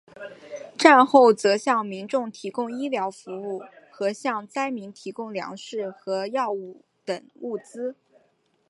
[0.79, 3.61] 战后则向民众提供医疗服务
[3.91, 7.95] 和向灾民提供粮食和药物等物资。